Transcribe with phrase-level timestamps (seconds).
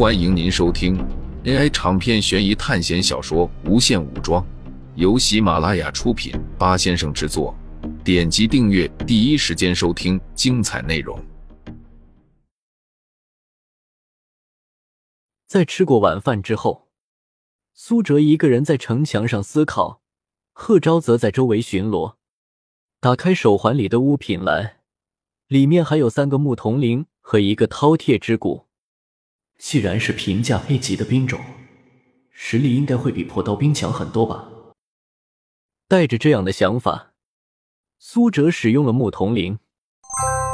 [0.00, 0.96] 欢迎您收听
[1.44, 4.42] AI 长篇悬疑探险小说《无限武装》，
[4.94, 7.54] 由喜马拉雅出品，八先生制作。
[8.02, 11.22] 点击订阅，第一时间收听精彩内容。
[15.46, 16.88] 在吃过晚饭之后，
[17.74, 20.00] 苏哲一个人在城墙上思考，
[20.54, 22.14] 贺昭则在周围巡逻。
[23.00, 24.78] 打开手环里的物品栏，
[25.46, 28.69] 里面还有三个木铜铃和一个饕餮之骨。
[29.60, 31.38] 既然是平价 A 级的兵种，
[32.30, 34.48] 实力应该会比破刀兵强很多吧？
[35.86, 37.12] 带着这样的想法，
[37.98, 39.58] 苏哲使用了牧铜铃。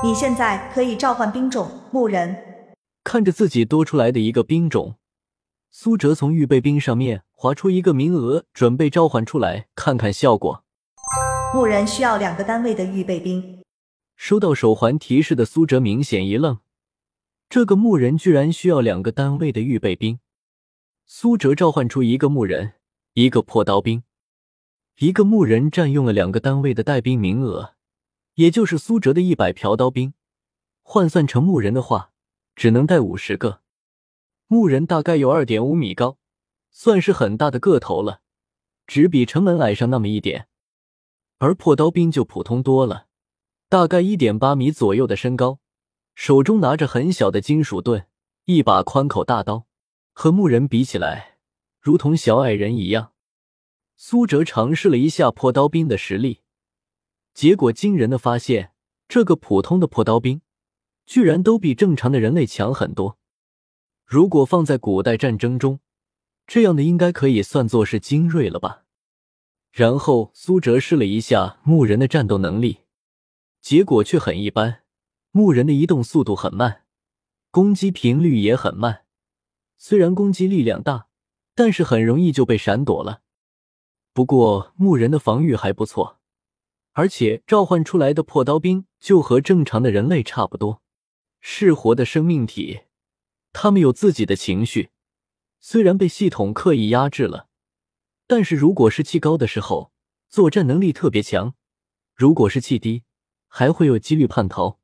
[0.03, 2.37] 你现在可以召唤兵种牧人。
[3.05, 4.97] 看着自己多出来的一个兵种，
[5.71, 10.65] 苏哲从预备兵上面划出一个名额，准备召唤出来看看效果。
[11.55, 13.63] 牧人需要两个单位的预备兵。
[14.17, 16.59] 收到手环提示的苏哲明显一愣。
[17.49, 20.19] 这个牧人居然需要两个单位的预备兵。
[21.07, 22.75] 苏哲召唤出一个牧人，
[23.13, 24.03] 一个破刀兵。
[24.99, 27.75] 一个牧人占用了两个单位的带兵名额，
[28.35, 30.15] 也就是苏哲的一百朴刀兵。
[30.83, 32.13] 换算成牧人的话，
[32.57, 33.61] 只能带五十个。
[34.49, 36.19] 牧人大概有二点五米高，
[36.71, 38.21] 算是很大的个头了，
[38.87, 40.49] 只比城门矮上那么一点。
[41.39, 43.07] 而破刀兵就普通多了，
[43.69, 45.61] 大概一点八米左右的身高。
[46.17, 48.07] 手中拿着很小的金属盾，
[48.47, 49.67] 一把宽口大刀，
[50.15, 51.37] 和牧人比起来，
[51.79, 53.13] 如同小矮人一样。
[53.99, 56.41] 苏哲尝试了一下破刀兵的实力，
[57.35, 58.73] 结果惊人的发现，
[59.07, 60.41] 这个普通的破刀兵，
[61.05, 63.19] 居然都比正常的人类强很多。
[64.07, 65.81] 如果放在古代战争中，
[66.47, 68.85] 这样的应该可以算作是精锐了吧？
[69.71, 72.79] 然后苏哲试了一下牧人的战斗能力，
[73.61, 74.81] 结果却很一般。
[75.37, 76.87] 牧人的移动速度很慢，
[77.51, 79.05] 攻击频率也很慢。
[79.77, 81.09] 虽然攻击力量大，
[81.55, 83.21] 但是很容易就被闪躲了。
[84.15, 86.21] 不过牧人的防御还不错，
[86.93, 90.81] 而且召唤出来的破刀兵就和正常的人类差不多，
[91.43, 92.85] 是活的生命体。
[93.53, 94.89] 他们有自己的情绪，
[95.61, 97.49] 虽然被系统刻意压制了，
[98.27, 99.93] 但是如果是气高的时候，
[100.31, 101.51] 作战能力特别强；
[102.15, 103.03] 如果是气低，
[103.49, 104.79] 还会有几率叛逃。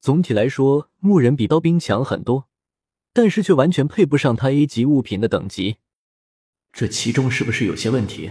[0.00, 2.48] 总体来说，牧人比刀兵强很多，
[3.12, 5.76] 但是却完全配不上他 A 级物品的等级。
[6.72, 8.30] 这其中是不是有些问题？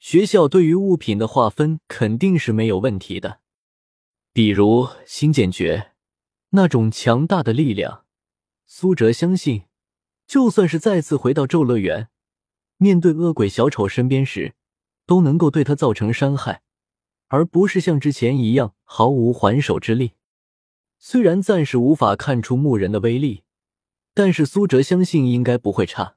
[0.00, 3.38] 学校对于物品的划分肯定是没有问题的，
[4.32, 5.92] 比如星剑诀
[6.50, 8.04] 那种强大的力量，
[8.66, 9.62] 苏哲相信，
[10.26, 12.08] 就算是再次回到咒乐园，
[12.78, 14.54] 面对恶鬼小丑身边时，
[15.06, 16.62] 都能够对他造成伤害。
[17.28, 20.12] 而不是像之前一样毫无还手之力。
[21.08, 23.44] 虽然暂时无法看出牧人的威力，
[24.12, 26.16] 但是苏哲相信应该不会差。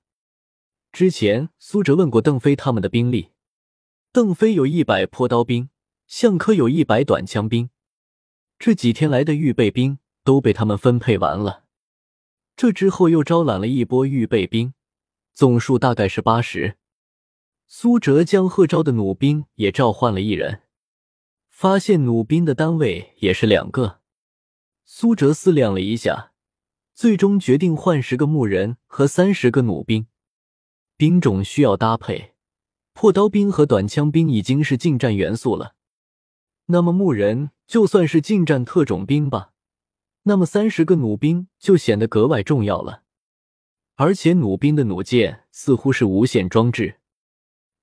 [0.91, 3.29] 之前苏哲问过邓飞他们的兵力，
[4.11, 5.69] 邓飞有一百破刀兵，
[6.07, 7.69] 向科有一百短枪兵，
[8.57, 11.65] 这几天来的预备兵都被他们分配完了。
[12.55, 14.73] 这之后又招揽了一波预备兵，
[15.35, 16.77] 总数大概是八十。
[17.67, 20.63] 苏哲将贺昭的弩兵也召唤了一人。
[21.51, 23.98] 发现弩兵的单位也是两个，
[24.91, 26.31] 苏哲思量了一下，
[26.95, 30.07] 最终决定换十个牧人和三十个弩兵。
[30.97, 32.33] 兵种需要搭配，
[32.93, 35.75] 破刀兵和短枪兵已经是近战元素了，
[36.65, 39.51] 那么牧人就算是近战特种兵吧。
[40.23, 43.03] 那么三十个弩兵就显得格外重要了，
[43.93, 46.99] 而且弩兵的弩箭似乎是无线装置，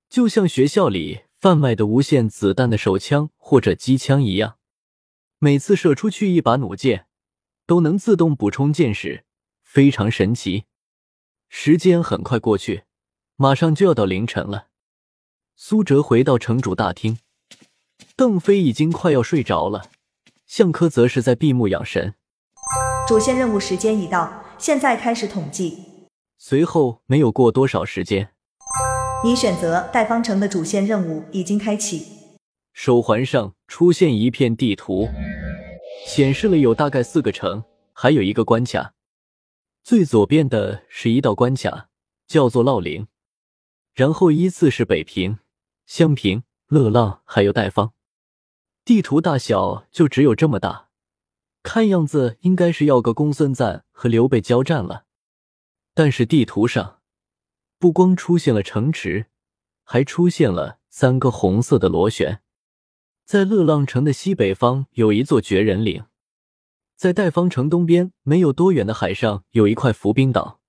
[0.09, 1.21] 就像学校里。
[1.37, 4.56] 贩卖的无限子弹的手枪或者机枪一样，
[5.39, 7.05] 每次射出去一把弩箭，
[7.67, 9.23] 都能自动补充箭矢，
[9.63, 10.65] 非常神奇。
[11.47, 12.85] 时间很快过去，
[13.35, 14.67] 马上就要到凌晨了。
[15.55, 17.19] 苏哲回到城主大厅，
[18.15, 19.91] 邓飞已经快要睡着了，
[20.47, 22.15] 向科则是在闭目养神。
[23.07, 25.83] 主线任务时间已到，现在开始统计。
[26.39, 28.29] 随后没有过多少时间。
[29.23, 32.16] 你选择代方城的主线任务已经开启，
[32.79, 35.09] 手环上出现一片地图，
[36.05, 38.93] 显示了有大概四个城，还有一个关卡。
[39.83, 41.89] 最左边的是一道关卡，
[42.27, 43.07] 叫做烙陵，
[43.95, 45.39] 然后依次是北平、
[45.87, 47.93] 襄平、乐浪，还有代方。
[48.85, 50.89] 地图大小就只有这么大，
[51.63, 55.05] 看样子应该是要个公孙瓒和刘备交战了。
[55.95, 56.99] 但是地图上。
[57.79, 59.25] 不光出现了城池，
[59.83, 62.43] 还出现了三个红色的螺旋。
[63.27, 66.05] 在乐浪城的西北方有一座绝人岭，
[66.95, 70.61] 在代方城东边没有多远的海上有一块浮冰岛，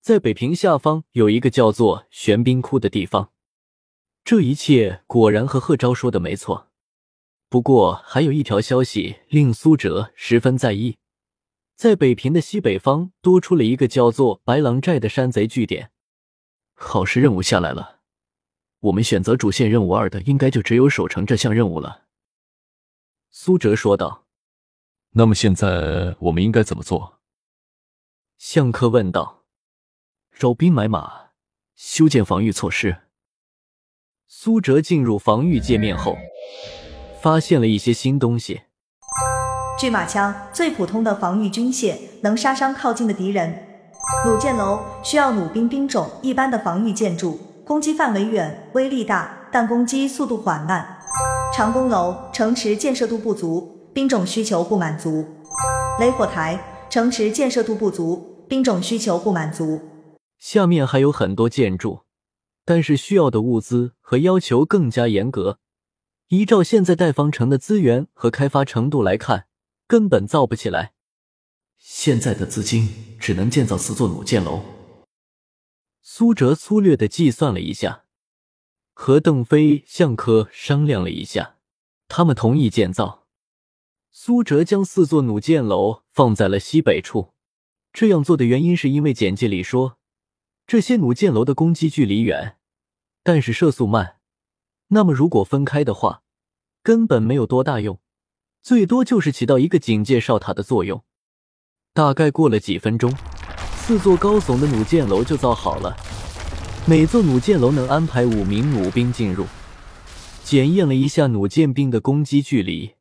[0.00, 3.32] 在北平下方有一个叫做玄冰窟的地方。
[4.22, 6.68] 这一切果然和贺昭说的没错。
[7.48, 10.98] 不过还有一条消息令苏哲十分在意，
[11.74, 15.90] 在北平的西北方多出了一个叫做白狼寨的山贼据点。
[16.76, 18.01] 考试任务下来了，
[18.82, 22.02] 我们选择主线任务二的，应该就只有守城这项任务了。
[23.30, 24.24] 苏哲说道。
[25.14, 27.20] 那么现在我们应该怎么做？
[28.38, 29.44] 向科问道。
[30.36, 31.32] 招兵买马，
[31.76, 33.02] 修建防御措施。
[34.26, 36.16] 苏哲进入防御界面后，
[37.20, 38.62] 发现了一些新东西。
[39.78, 43.68] 巨马枪，最普通的防御军械，能杀伤靠近的敌人。
[44.24, 50.98] 弩箭楼需要弩兵兵种，一般的防御建筑，攻击范围远，威力大，但攻击速度缓慢。
[51.54, 55.24] 长弓楼城池建设度不足，兵种需求不满足。
[56.00, 56.58] 雷火台
[56.90, 59.80] 城池建设度不足，兵种需求不满足。
[60.38, 62.00] 下面还有很多建筑。
[62.64, 65.58] 但是需要的物资和要求更加严格。
[66.28, 69.46] 依照现在代方城的资源和开发程度来看，
[69.88, 70.92] 根本造不起来。
[71.76, 72.88] 现在的资金
[73.18, 74.60] 只能建造四座弩箭楼。
[76.04, 78.04] 苏哲粗略的计算了一下，
[78.92, 81.58] 和邓飞、向科商量了一下，
[82.08, 83.28] 他们同意建造。
[84.10, 87.34] 苏哲将四座弩箭楼放在了西北处。
[87.92, 89.96] 这样做的原因是因为简介里说。
[90.66, 92.58] 这些弩箭楼的攻击距离远，
[93.22, 94.16] 但是射速慢。
[94.88, 96.24] 那么如果分开的话，
[96.82, 98.00] 根本没有多大用，
[98.60, 101.04] 最多就是起到一个警戒哨塔的作用。
[101.94, 103.12] 大概过了几分钟，
[103.84, 105.96] 四座高耸的弩箭楼就造好了。
[106.86, 109.44] 每座弩箭楼能安排五名弩兵进入。
[110.44, 112.94] 检验了一下弩箭兵的攻击距离，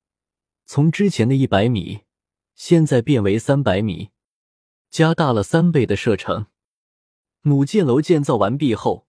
[0.65, 1.99] 从之前的一百米，
[2.55, 4.09] 现在变为三百米，
[4.89, 6.47] 加大了三倍的射程。
[7.43, 9.05] 弩箭楼建造完毕后，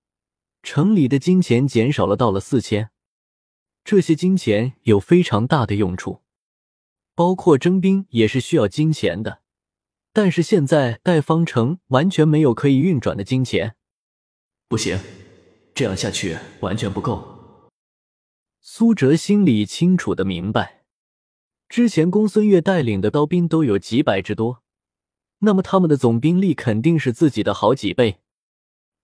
[0.62, 2.90] 城里的金钱减少了，到了四千。
[3.82, 6.20] 这些金钱有非常大的用处，
[7.14, 9.41] 包括征兵也是需要金钱的。
[10.12, 13.76] 但是现在代方城完全没有可以运转的金钱，
[14.68, 14.98] 不行，
[15.74, 17.70] 这样下去完全不够。
[18.60, 20.84] 苏哲心里清楚的明白，
[21.68, 24.62] 之前公孙越带领的刀兵都有几百之多。
[25.38, 28.20] 那么他们的总兵力肯定是自己的好几倍。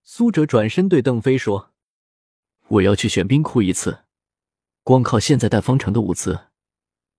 [0.05, 1.73] 苏哲转身对邓飞说
[2.69, 4.05] ：“我要去选兵库一次，
[4.85, 6.39] 光靠现在带方城的物资，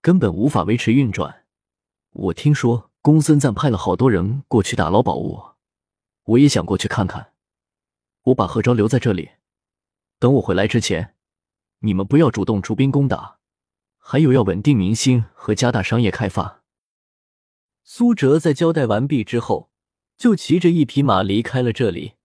[0.02, 1.46] 根本无法维持运转。
[2.12, 5.42] 我听说公孙瓒派了好多人过去打捞宝物，
[6.24, 7.34] 我也想过去看看。
[8.24, 9.30] 我把贺昭留在这里，
[10.20, 11.16] 等我回来之前，
[11.80, 13.40] 你们不要主动出兵攻打，
[13.98, 16.64] 还有要稳定民心和加大商业开发。”
[17.86, 19.72] 苏哲在交代完毕之后，
[20.18, 22.16] 就骑着一匹马离开了这里。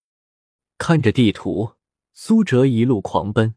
[0.76, 1.74] 看着地图，
[2.12, 3.54] 苏哲一路狂奔。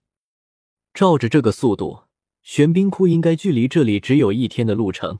[0.93, 2.03] 照着这个速度，
[2.43, 5.19] 玄冰窟应该距离这里只有一天的路程。